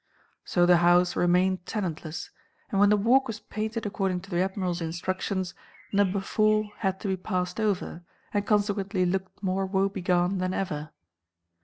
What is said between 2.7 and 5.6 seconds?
and when the Walk was painted according to the Admiral's instructions,